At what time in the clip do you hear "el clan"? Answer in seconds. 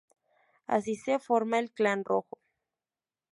1.59-2.03